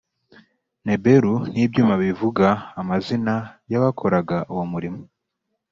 [0.85, 2.47] nebelu n ibyuma bivuga
[2.81, 3.33] Amazina
[3.71, 5.01] y abakoraga uwo murimo